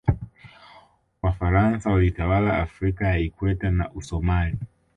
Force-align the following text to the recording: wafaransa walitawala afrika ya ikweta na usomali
wafaransa 1.21 1.89
walitawala 1.91 2.57
afrika 2.57 3.07
ya 3.07 3.17
ikweta 3.17 3.71
na 3.71 3.91
usomali 3.91 4.57